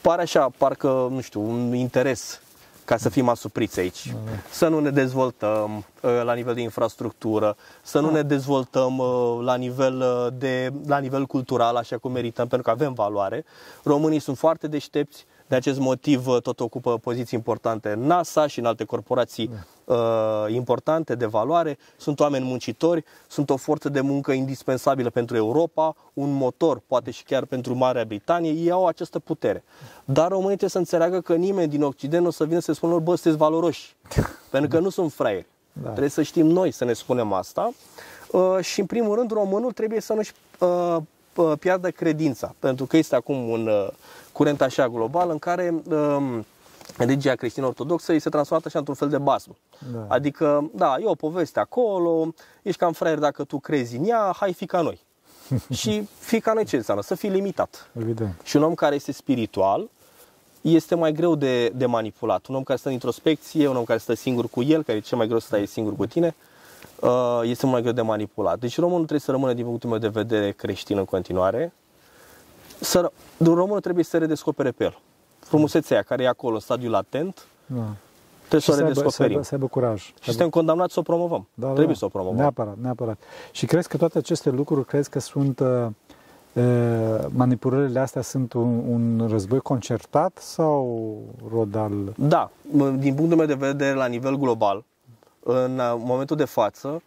[0.01, 2.41] Pare așa, parcă, nu știu, un interes
[2.85, 4.13] ca să fim asupriți aici.
[4.49, 9.55] Să nu ne dezvoltăm uh, la nivel de infrastructură, să nu ne dezvoltăm uh, la
[9.55, 13.45] nivel, uh, de, la nivel cultural, așa cum merităm, pentru că avem valoare.
[13.83, 18.59] Românii sunt foarte deștepți, de acest motiv uh, tot ocupă poziții importante în NASA și
[18.59, 19.49] în alte corporații
[19.83, 19.95] uh,
[20.47, 21.77] importante de valoare.
[21.97, 27.23] Sunt oameni muncitori, sunt o forță de muncă indispensabilă pentru Europa, un motor, poate și
[27.23, 28.51] chiar pentru Marea Britanie.
[28.51, 29.63] Ei au această putere.
[30.05, 32.91] Dar românii trebuie să înțeleagă că nimeni din Occident nu o să vină să spună
[32.91, 33.95] lor, bă, sunteți valoroși.
[34.51, 35.47] pentru că nu sunt fraieri.
[35.73, 35.89] Da.
[35.89, 37.71] Trebuie să știm noi să ne spunem asta.
[38.31, 41.03] Uh, și în primul rând, românul trebuie să nu-și uh, p-
[41.59, 42.55] piardă credința.
[42.59, 43.87] Pentru că este acum un uh,
[44.31, 46.45] curent așa global în care um,
[46.97, 49.55] religia creștin-ortodoxă îi se transformă așa într-un fel de basm.
[49.93, 50.05] Da.
[50.07, 54.53] Adică, da, e o poveste acolo, ești cam fraier dacă tu crezi în ea, hai
[54.53, 54.99] fi ca noi.
[55.79, 57.03] și fi ca noi ce înseamnă?
[57.03, 57.89] Să fii limitat.
[57.99, 58.39] Evident.
[58.43, 59.89] Și un om care este spiritual
[60.61, 62.45] este mai greu de, de manipulat.
[62.45, 65.01] Un om care stă în introspecție, un om care stă singur cu el, care e
[65.01, 66.52] cel mai greu să stai singur cu tine, uh,
[67.43, 68.59] este mult mai greu de manipulat.
[68.59, 71.73] Deci românul trebuie să rămână, din punctul meu de vedere, creștin în continuare.
[72.79, 73.11] Să,
[73.43, 74.99] românul trebuie să se redescopere pe el.
[75.39, 77.81] Frumusețea aia care e acolo, în stadiul latent, Da.
[78.47, 79.31] trebuie Și să o să aibă, să, redescoperim.
[79.31, 80.01] aibă, să aibă curaj.
[80.01, 81.47] Și suntem condamnați să o promovăm.
[81.53, 81.93] Da, trebuie da.
[81.93, 82.37] să o promovăm.
[82.37, 83.17] Neapărat, neapărat.
[83.51, 85.85] Și crezi că toate aceste lucruri, crezi că sunt uh,
[86.53, 86.63] uh,
[87.29, 91.17] manipulările astea sunt un, un război concertat sau
[91.53, 91.91] rod al...
[92.15, 92.49] Da,
[92.97, 94.83] din punctul meu de vedere, la nivel global,
[95.43, 97.01] în uh, momentul de față,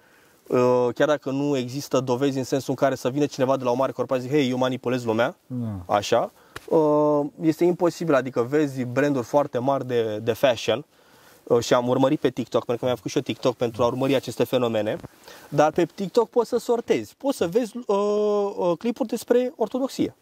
[0.46, 3.70] uh, chiar dacă nu există dovezi în sensul în care să vină cineva de la
[3.70, 5.94] o mare corporație și zic, hei, eu manipulez lumea, Da.
[5.94, 6.32] așa,
[6.68, 10.84] uh, este imposibil, adică vezi branduri foarte mari de, de fashion
[11.44, 13.86] uh, și am urmărit pe TikTok, pentru că mi-am făcut și eu TikTok pentru a
[13.86, 14.96] urmări aceste fenomene,
[15.48, 17.96] dar pe TikTok poți să sortezi, poți să vezi uh,
[18.56, 20.14] uh, clipuri despre ortodoxie,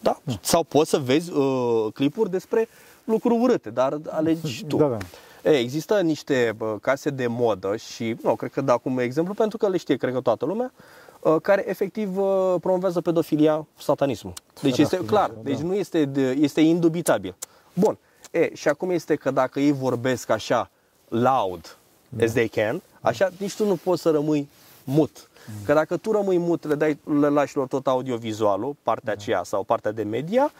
[0.00, 0.18] da?
[0.40, 2.68] Sau poți să vezi uh, clipuri despre
[3.04, 4.76] lucruri urâte, dar alegi tu.
[4.76, 4.96] Da, da.
[5.44, 9.58] E, există niște bă, case de modă și, nu, cred că dau acum exemplu pentru
[9.58, 10.72] că le știe, cred că toată lumea,
[11.20, 14.32] uh, care efectiv uh, promovează pedofilia, satanismul.
[14.62, 15.66] Deci este Sfera clar, firească, deci da.
[15.66, 17.34] nu este, de- este indubitabil.
[17.72, 17.98] Bun,
[18.30, 20.70] e, și acum este că dacă ei vorbesc așa
[21.08, 21.76] loud
[22.22, 24.48] as they can, așa nici tu nu poți să rămâi
[24.84, 25.28] mut.
[25.64, 29.62] Că dacă tu rămâi mut, le, dai, le lași lor tot audiovizualul, partea aceea sau
[29.62, 30.52] partea de media,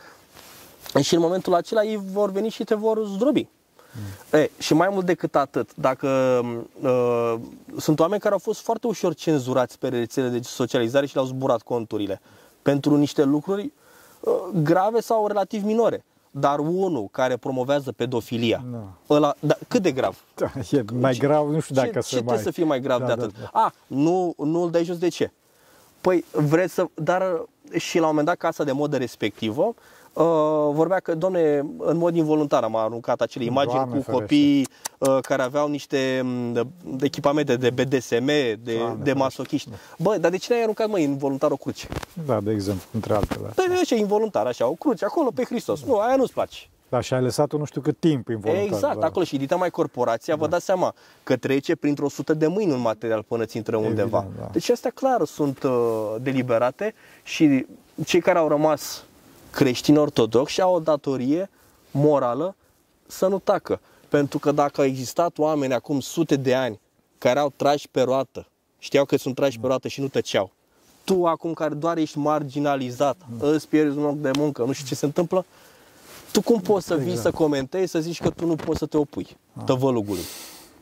[1.03, 3.49] și în momentul acela ei vor veni și te vor zdrobi.
[4.33, 6.09] E, și mai mult decât atât, dacă
[6.81, 7.35] uh,
[7.79, 11.63] sunt oameni care au fost foarte ușor cenzurați pe rețelele de socializare și le-au zburat
[11.63, 12.21] conturile
[12.63, 13.73] pentru niște lucruri
[14.21, 16.05] uh, grave sau relativ minore.
[16.31, 19.15] Dar unul care promovează pedofilia, Da.
[19.15, 20.25] ăla, da, cât de grav?
[20.35, 22.23] Da, e mai grav, nu știu dacă ce, să ce mai...
[22.25, 23.35] trebuie să fie mai grav Da, de da, atât?
[23.41, 23.61] da.
[23.61, 25.33] A, nu, nu îl dai jos de ce?
[26.01, 26.87] Păi, vreți să...
[26.95, 27.45] Dar
[27.77, 29.75] și la un moment dat casa de modă respectivă
[30.15, 30.25] uh,
[30.73, 34.21] vorbea că, domne, în mod involuntar am aruncat acele imagini Doamne cu ferește.
[34.21, 39.69] copii uh, care aveau niște m, de, de echipamente de BDSM, de, Doamne de masochiști.
[39.99, 41.89] Bă, dar de ce n-ai aruncat, mă, involuntar o cruce?
[42.27, 43.49] Da, de exemplu, între altele.
[43.55, 45.85] Păi de ce involuntar, așa, o cruce, acolo pe Hristos.
[45.85, 46.59] Nu, aia nu-ți place.
[46.89, 48.67] Da, și ai lăsat-o nu știu cât timp involuntar.
[48.67, 49.07] exact, da.
[49.07, 52.81] acolo și edita mai corporația, vă dați seama că trece printr-o sută de mâini un
[52.81, 54.27] material până ți intră undeva.
[54.39, 54.49] da.
[54.53, 57.67] Deci astea clar sunt uh, deliberate și
[58.05, 59.05] cei care au rămas
[59.55, 61.51] creștini ortodoxi au o datorie
[61.91, 62.55] morală
[63.07, 63.81] să nu tacă.
[64.09, 66.81] Pentru că dacă au existat oameni acum sute de ani
[67.19, 68.47] care au trași pe roată,
[68.79, 70.51] știau că sunt trași pe roată și nu tăceau,
[71.05, 74.95] tu acum care doar ești marginalizat, îți pierzi un loc de muncă, nu știu ce
[74.95, 75.45] se întâmplă,
[76.33, 77.35] tu cum poți să vii Exact.
[77.35, 80.23] să comentezi, să zici că tu nu poți să te opui tăvălugului?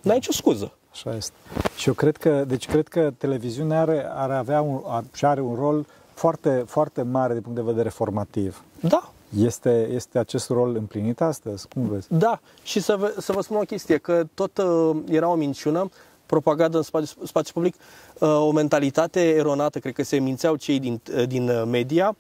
[0.00, 0.72] N-ai nicio scuză.
[0.90, 1.32] Așa este.
[1.76, 5.40] Și eu cred că, deci cred că televiziunea are, are avea un, ar, și are
[5.40, 5.86] un rol
[6.22, 8.62] foarte, foarte mare din punct de vedere formativ.
[8.80, 11.68] Da, Este, este acest rol împlinit astăzi?
[11.68, 12.06] Cum vezi?
[12.10, 15.88] Da, și să vă, să vă spun o chestie, că tot uh, era o minciună,
[16.26, 17.74] propagandă în spațiu, spațiu public,
[18.18, 22.16] uh, o mentalitate eronată, cred că se mințeau cei din, uh, din uh, media,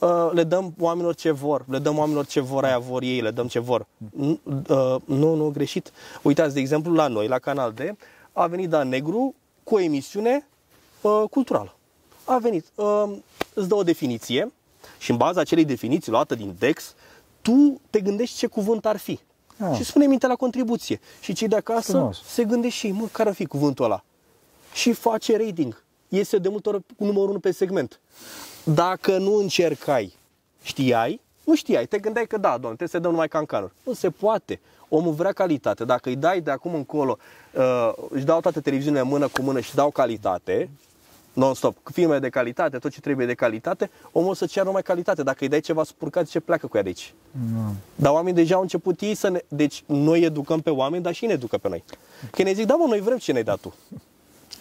[0.00, 3.30] uh, le dăm oamenilor ce vor, le dăm oamenilor ce vor, aia vor ei, le
[3.30, 3.86] dăm ce vor.
[4.16, 5.92] Nu, uh, nu, nu, greșit.
[6.22, 7.80] Uitați, de exemplu, la noi, la Canal D,
[8.32, 10.46] a venit Dan Negru cu o emisiune
[11.00, 11.74] uh, culturală.
[12.24, 13.16] A venit, uh,
[13.54, 14.52] îți dă o definiție
[14.98, 16.94] și în baza acelei definiții luată din Dex,
[17.42, 19.18] tu te gândești ce cuvânt ar fi.
[19.58, 19.76] Ah.
[19.76, 21.00] Și spune mintea la contribuție.
[21.20, 22.22] Și cei de acasă Frumos.
[22.26, 24.04] se gândesc și ei, mă, care ar fi cuvântul ăla?
[24.72, 25.82] Și face rating.
[26.08, 28.00] Iese de multe ori cu numărul 1 pe segment.
[28.64, 30.12] Dacă nu încercai,
[30.62, 33.72] știai, nu știai, te gândeai că da, doamne, trebuie să dăm numai cancanuri.
[33.82, 34.60] Nu se poate.
[34.88, 35.84] Omul vrea calitate.
[35.84, 37.18] Dacă îi dai de acum încolo,
[37.52, 40.70] uh, își dau toate televiziunile mână cu mână și dau calitate,
[41.34, 45.22] non-stop, filme de calitate, tot ce trebuie de calitate, omul o să ceară numai calitate.
[45.22, 47.14] Dacă îi dai ceva spurcat, ce pleacă cu ea de aici.
[47.52, 47.74] Nu.
[47.94, 49.40] Dar oamenii deja au început ei să ne...
[49.48, 51.84] Deci noi educăm pe oameni, dar și ei ne educă pe noi.
[52.30, 53.74] Că ne zic, da mă, noi vrem ce ne-ai dat tu.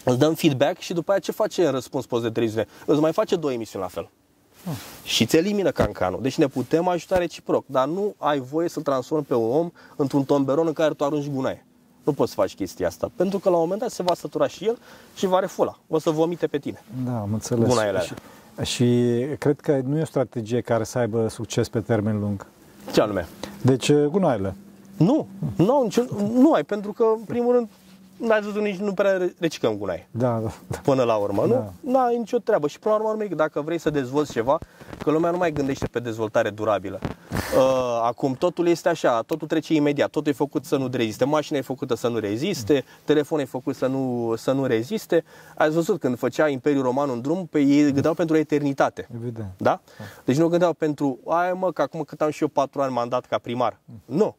[0.04, 2.68] Îți dăm feedback și după aia ce face în răspuns post de televiziune?
[2.86, 4.10] Îți mai face două emisiuni la fel.
[5.04, 6.22] Și ți elimină cancanul.
[6.22, 10.24] Deci ne putem ajuta reciproc, dar nu ai voie să transformi pe un om într-un
[10.24, 11.66] tomberon în care tu arunci gunoaie.
[12.04, 14.48] Nu poți să faci chestia asta, pentru că la un moment dat se va sătura
[14.48, 14.78] și el
[15.16, 15.78] și va refula.
[15.88, 16.84] O să vomite pe tine.
[17.06, 17.68] Da, am înțeles.
[17.68, 18.14] Bună ele și,
[18.64, 22.46] și cred că nu e o strategie care să aibă succes pe termen lung.
[22.92, 23.28] Ce anume?
[23.62, 24.56] Deci, gunoaiele.
[24.98, 27.68] Nu, nu, au nicio, nu ai, pentru că, în primul rând,
[28.18, 30.08] n-ai văzut nici, nu prea reciclăm gunoi.
[30.12, 30.78] Da, da, da.
[30.84, 31.56] până la urmă, Da.
[31.56, 31.74] nu?
[31.92, 32.68] Nu ai nicio treabă.
[32.68, 34.60] Și până la urmă, dacă vrei să dezvolți ceva,
[35.04, 37.00] că lumea nu mai gândește pe dezvoltare durabilă.
[37.58, 41.58] Uh, acum totul este așa, totul trece imediat, totul e făcut să nu reziste, mașina
[41.58, 45.24] e făcută să nu reziste, telefonul e făcut să nu, să nu reziste.
[45.56, 49.08] Ați văzut când făcea Imperiul Roman un drum, pe ei gândeau pentru eternitate.
[49.16, 49.48] Evident.
[49.58, 49.82] Da?
[50.26, 53.26] Deci nu gândeau pentru, aia mă, că acum cât am și eu patru ani mandat
[53.26, 53.80] ca primar.
[54.06, 54.36] Nu.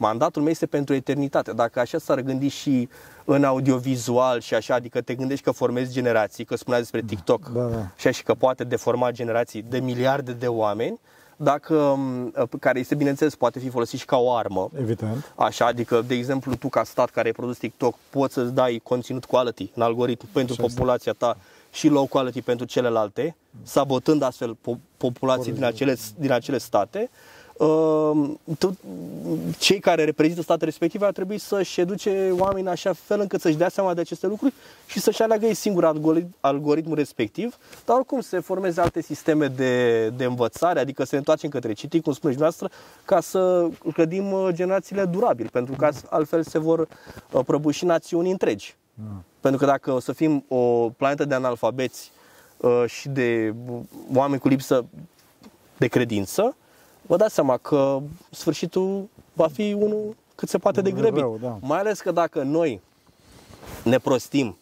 [0.00, 1.52] Mandatul meu este pentru eternitate.
[1.52, 2.88] Dacă așa s-ar gândi și
[3.24, 7.60] în audiovizual și așa, adică te gândești că formezi generații, că spunea despre TikTok, Da,
[7.62, 7.76] da.
[7.96, 11.00] și așa, și că poate deforma generații de miliarde de oameni,
[11.36, 15.32] dacă, m, care este, bineînțeles, poate fi folosit și ca o armă, Evident.
[15.36, 19.24] Așa, adică, de exemplu, tu ca stat care ai produs TikTok, poți să-ți dai conținut
[19.24, 20.74] quality în algoritm pentru Așa este.
[20.74, 21.36] populația ta
[21.72, 27.10] și low quality pentru celelalte, sabotând astfel po- populații din acele, din acele state.
[27.60, 28.78] Uh, tu,
[29.58, 33.56] cei care reprezintă statele respective ar trebui să-și educe oamenii în așa fel încât să-și
[33.56, 34.52] dea seama de aceste lucruri
[34.86, 40.06] și să-și aleagă ei singur algoritm, algoritmul respectiv, dar oricum se formeze alte sisteme de,
[40.08, 42.70] de învățare, adică să ne întoarcem către citit, cum spuneți noastră,
[43.04, 46.88] ca să clădim uh, generațiile durabil, pentru că altfel se vor
[47.30, 48.76] uh, prăbuși națiuni întregi.
[49.40, 52.10] Pentru că dacă o să fim o planetă de analfabeți
[52.56, 53.80] uh, și de uh,
[54.14, 54.84] oameni cu lipsă
[55.76, 56.54] de credință,
[57.10, 57.98] vă dați seama că
[58.30, 61.20] sfârșitul va fi unul cât se poate de grăbit.
[61.20, 61.58] Rău, da.
[61.60, 62.80] Mai ales că dacă noi
[63.84, 64.56] ne prostim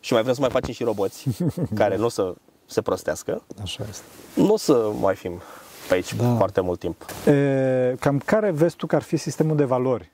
[0.00, 1.26] și mai vrem să mai facem și roboți
[1.80, 2.34] care nu o să
[2.66, 4.04] se prostească, Așa este.
[4.34, 5.40] nu o să mai fim
[5.88, 6.34] pe aici Da.
[6.36, 7.04] foarte mult timp.
[7.26, 10.10] E, cam care vezi tu că ar fi sistemul de valori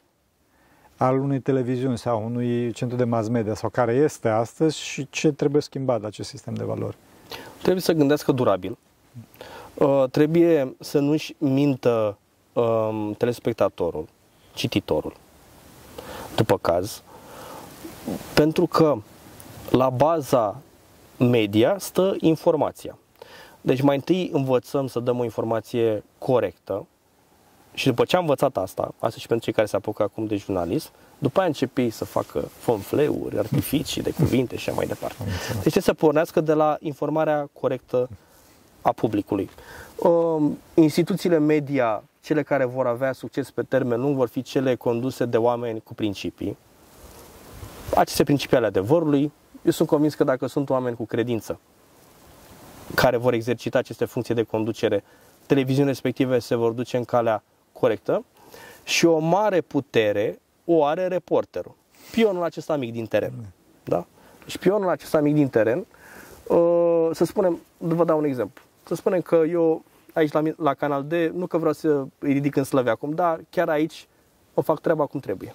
[0.96, 5.32] al unei televiziuni sau unui centru de mass media sau care este astăzi și ce
[5.32, 6.96] trebuie schimbat la acest sistem de valori?
[7.60, 8.78] Trebuie să gândească durabil.
[9.78, 12.18] Uh, trebuie să nu-și mintă
[12.52, 14.08] um, telespectatorul,
[14.54, 15.12] cititorul,
[16.36, 17.02] după caz,
[18.34, 18.96] pentru că
[19.70, 20.56] la baza
[21.18, 22.98] media stă informația.
[23.60, 26.86] Deci mai întâi învățăm să dăm o informație corectă
[27.74, 30.36] și după ce am învățat asta, asta și pentru cei care se apucă acum de
[30.36, 35.24] jurnalism, După aia începi să facă fonfleuri, artificii de cuvinte și așa mai departe.
[35.24, 38.08] Deci trebuie să pornească de la informarea corectă
[38.86, 39.50] a publicului.
[39.96, 45.24] Um, instituțiile media, cele care vor avea succes pe termen lung, vor fi cele conduse
[45.24, 46.56] de oameni cu principii.
[47.94, 51.60] Aceste principii ale adevărului, eu sunt convins că dacă sunt oameni cu credință,
[52.94, 55.04] care vor exercita aceste funcții de conducere,
[55.46, 58.24] televiziunile respective se vor duce în calea corectă
[58.84, 61.74] și o mare putere o are reporterul.
[62.10, 63.32] Pionul acesta mic din teren.
[63.84, 64.06] Da?
[64.46, 65.86] Și pionul acesta mic din teren,
[66.46, 68.64] uh, să spunem, vă dau un exemplu.
[68.86, 72.56] Să spunem că eu aici la, la Canal D, nu că vreau să îi ridic
[72.56, 74.06] în slăve acum, dar chiar aici
[74.54, 75.54] o fac treaba cum trebuie.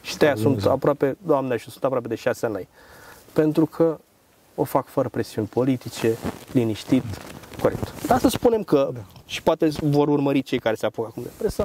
[0.00, 2.68] Și de sunt aproape, doamne, și sunt aproape de șase ani.
[3.32, 3.98] Pentru că
[4.54, 6.16] o fac fără presiuni politice,
[6.52, 7.04] liniștit,
[7.60, 8.06] corect.
[8.06, 9.00] Dar să spunem că, da.
[9.26, 11.64] și poate vor urmări cei care se apucă acum de presă,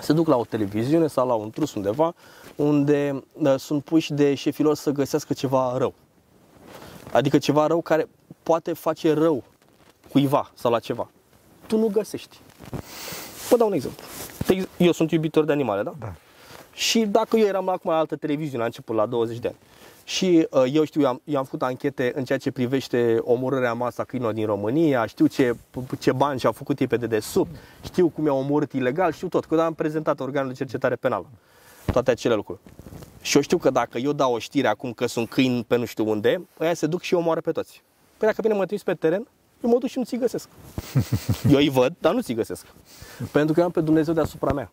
[0.00, 2.14] se duc la o televiziune sau la un trus undeva
[2.56, 5.94] unde uh, sunt puși de șefilor să găsească ceva rău.
[7.12, 8.08] Adică ceva rău care
[8.42, 9.44] poate face rău
[10.12, 11.10] cuiva sau la ceva.
[11.66, 12.38] Tu nu găsești.
[13.48, 14.04] Vă dau un exemplu.
[14.76, 15.94] Eu sunt iubitor de animale, da?
[15.98, 16.12] Da.
[16.72, 19.56] Și dacă eu eram acum la altă televiziune, la început, la 20 de ani,
[20.04, 23.72] și uh, eu știu, eu am, eu am făcut anchete în ceea ce privește omorârea
[23.72, 25.56] masa câinilor din România, știu ce,
[25.98, 27.50] ce bani și-au făcut ei pe dedesubt,
[27.84, 31.26] știu cum i-au omorât ilegal, știu tot, că am prezentat organul de cercetare penală,
[31.92, 32.60] toate acele lucruri.
[33.20, 35.84] Și eu știu că dacă eu dau o știre acum că sunt câini pe nu
[35.84, 37.82] știu unde, ăia se duc și omoară pe toți.
[38.16, 39.26] Păi dacă bine mă trimis pe teren,
[39.62, 40.48] eu mă duc și nu ți găsesc.
[41.52, 42.66] Eu îi văd, dar nu ți găsesc.
[43.32, 44.72] Pentru că eu am pe Dumnezeu deasupra mea.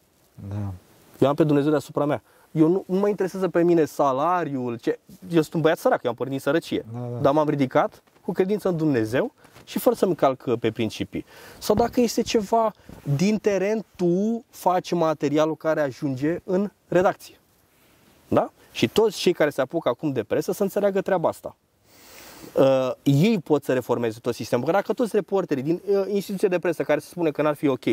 [0.50, 0.74] Da.
[1.20, 5.00] Eu am pe Dumnezeu deasupra mea eu nu, nu mă interesează pe mine salariul, ce...
[5.30, 7.18] eu sunt un băiat sărac, eu am pornit sărăcie, da, da.
[7.22, 11.26] dar m-am ridicat cu credință în Dumnezeu și fără să-mi calc pe principii.
[11.58, 12.74] Sau dacă este ceva
[13.16, 17.36] din teren, tu faci materialul care ajunge în redacție.
[18.28, 18.52] Da?
[18.72, 21.56] Și toți cei care se apucă acum de presă să înțeleagă treaba asta.
[22.54, 24.66] Uh, ei pot să reformeze tot sistemul.
[24.66, 27.68] Că dacă toți reporterii din uh, instituție de presă care se spune că n-ar fi
[27.68, 27.84] ok,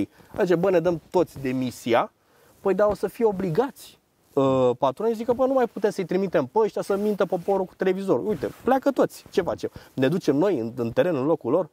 [0.40, 2.12] zice, bă, ne dăm toți demisia,
[2.60, 3.98] păi da, o să fie obligați
[4.32, 7.64] uh, patroni zic că bă, nu mai putem să-i trimitem pe ăștia să mintă poporul
[7.64, 8.26] cu televizor.
[8.26, 9.24] Uite, pleacă toți.
[9.30, 9.70] Ce facem?
[9.94, 11.68] Ne ducem noi în, în teren, în locul lor?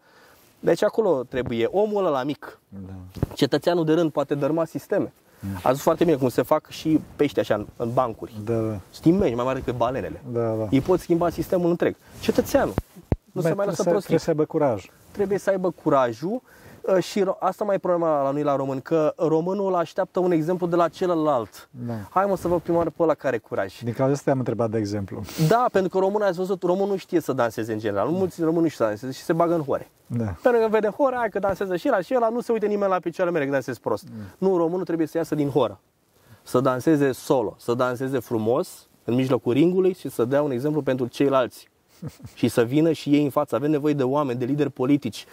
[0.60, 2.60] Deci acolo trebuie omul ăla mic.
[2.70, 2.94] Da.
[3.34, 5.14] Cetățeanul de rând poate dărma sisteme.
[5.44, 5.56] Mm.
[5.56, 8.34] Ați văzut foarte bine cum se fac și pești așa în, în bancuri.
[8.44, 8.80] Da, da.
[8.90, 10.22] Schimbești mai mare decât balenele.
[10.32, 10.68] Da, da.
[10.70, 11.96] Ei pot schimba sistemul întreg.
[12.20, 12.74] Cetățeanul.
[13.32, 14.00] Nu mai se mai lasă prostii.
[14.00, 14.86] Trebuie să aibă curaj.
[15.12, 16.44] Trebuie să aibă curajul Ă,
[17.00, 20.76] și asta mai e problema la noi la român, că românul așteaptă un exemplu de
[20.76, 21.70] la celălalt.
[21.72, 21.94] Da.
[22.10, 23.80] Hai mă să vă prima oară pe ăla care curaj.
[23.82, 25.22] Din cauza asta am întrebat de exemplu.
[25.48, 28.10] Da, pentru că românul, ați văzut, românul nu știe să danseze în general.
[28.10, 29.92] Nu mulți români nu știu să danseze și se bagă în hore.
[30.08, 30.36] Da.
[30.42, 32.92] Pentru că vede hora, hai că dansează și la și ăla, nu se uite nimeni
[32.92, 34.08] la picioarele mele că dansez prost.
[34.12, 34.48] Mm.
[34.48, 35.80] Nu, românul trebuie să iasă din horă.
[36.44, 41.06] Să danseze solo, să danseze frumos, în mijlocul ringului și să dea un exemplu pentru
[41.06, 41.71] ceilalți.
[42.40, 43.56] și să vină și ei în față.
[43.56, 45.26] Avem nevoie de oameni, de lideri politici,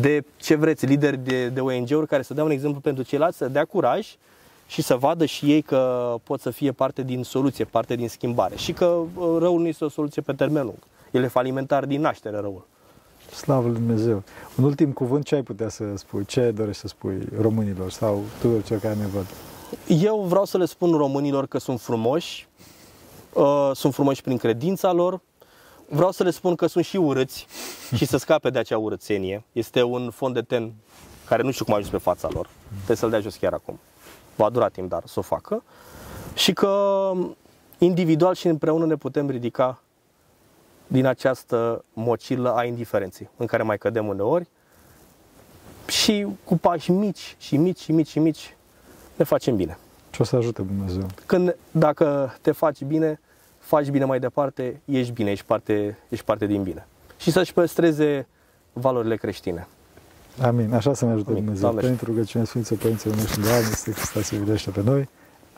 [0.00, 3.48] de ce vreți, lideri de, de ONG-uri care să dea un exemplu pentru ceilalți, să
[3.48, 4.16] dea curaj
[4.66, 8.56] și să vadă și ei că pot să fie parte din soluție, parte din schimbare.
[8.56, 10.78] Și că uh, răul nu este o soluție pe termen lung.
[11.10, 12.66] El e falimentar din naștere răul.
[13.30, 14.22] Slavă Lui Dumnezeu.
[14.56, 16.24] Un ultim cuvânt, ce ai putea să spui?
[16.24, 19.26] Ce dorești să spui românilor sau tuturor celor care ne văd?
[19.86, 22.48] Eu vreau să le spun românilor că sunt frumoși,
[23.32, 25.20] uh, sunt frumoși prin credința lor,
[25.88, 27.46] Vreau să le spun că sunt și urâți
[27.94, 29.44] și să scape de acea urățenie.
[29.52, 30.72] Este un fond de ten
[31.28, 32.48] care nu știu cum a ajuns pe fața lor.
[32.74, 33.78] Trebuie să-l dea jos chiar acum.
[34.36, 35.62] Va dura timp, dar să o facă.
[36.34, 37.12] Și că
[37.78, 39.82] individual și împreună ne putem ridica
[40.86, 44.48] din această mocilă a indiferenței în care mai cădem uneori
[45.86, 48.56] și cu pași mici și mici și mici și mici
[49.16, 49.78] ne facem bine.
[50.10, 51.06] Ce o să ajute Dumnezeu?
[51.26, 53.20] Când, dacă te faci bine,
[53.64, 56.86] faci bine mai departe, ești bine, ești parte, ești parte din bine.
[57.16, 58.26] Și să-și păstreze
[58.72, 59.66] valorile creștine.
[60.42, 60.74] Amin.
[60.74, 61.42] Așa să ne ajute Amin.
[61.42, 61.70] Dumnezeu.
[61.70, 61.88] Doamne.
[61.88, 65.08] Pentru rugăciunea Sfinților Părinților noștri, Doamne, este Hristos se vedește pe noi.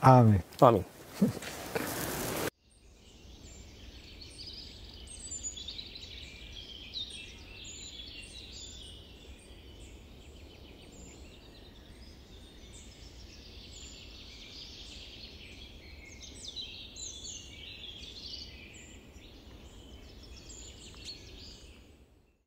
[0.00, 0.42] Amin.
[0.58, 0.84] Amin.